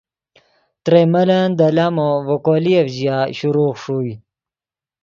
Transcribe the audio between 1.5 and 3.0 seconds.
دے لامو ڤے کولییف